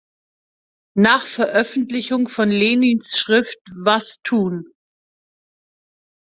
[0.97, 4.67] Nach Veröffentlichung von Lenins Schrift "Was tun?